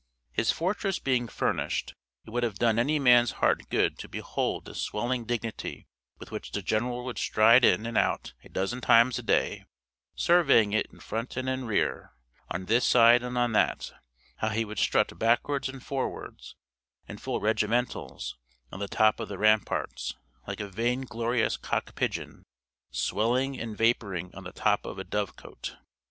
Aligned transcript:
His 0.31 0.51
fortress 0.51 0.97
being 0.97 1.27
finished, 1.27 1.93
it 2.25 2.31
would 2.31 2.41
have 2.41 2.55
done 2.57 2.79
any 2.79 2.97
man's 2.97 3.33
heart 3.33 3.69
good 3.69 3.99
to 3.99 4.09
behold 4.09 4.65
the 4.65 4.73
swelling 4.73 5.25
dignity 5.25 5.85
with 6.17 6.31
which 6.31 6.53
the 6.53 6.63
general 6.63 7.05
would 7.05 7.19
stride 7.19 7.63
in 7.63 7.85
and 7.85 7.95
out 7.95 8.33
a 8.43 8.49
dozen 8.49 8.81
times 8.81 9.19
a 9.19 9.21
day, 9.21 9.63
surveying 10.15 10.73
it 10.73 10.87
in 10.91 10.99
front 11.01 11.37
and 11.37 11.47
in 11.47 11.65
rear, 11.65 12.13
on 12.49 12.65
this 12.65 12.83
side 12.83 13.21
and 13.21 13.37
on 13.37 13.51
that; 13.51 13.93
how 14.37 14.49
he 14.49 14.65
would 14.65 14.79
strut 14.79 15.15
backwards 15.19 15.69
and 15.69 15.83
forwards, 15.83 16.55
in 17.07 17.19
full 17.19 17.39
regimentals, 17.39 18.39
on 18.71 18.79
the 18.79 18.87
top 18.87 19.19
of 19.19 19.29
the 19.29 19.37
ramparts, 19.37 20.15
like 20.47 20.59
a 20.59 20.67
vain 20.67 21.01
glorious 21.01 21.57
cock 21.57 21.93
pigeon, 21.93 22.41
swelling 22.89 23.55
and 23.59 23.77
vaporing 23.77 24.33
on 24.33 24.45
the 24.45 24.51
top 24.51 24.83
of 24.83 24.97
a 24.97 25.03
dovecote. 25.03 25.77